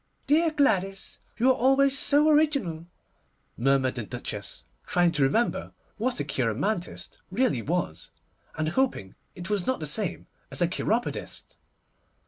[0.25, 1.19] 'Dear Gladys!
[1.37, 2.87] you are always so original,'
[3.55, 8.09] murmured the Duchess, trying to remember what a cheiromantist really was,
[8.57, 11.55] and hoping it was not the same as a cheiropodist.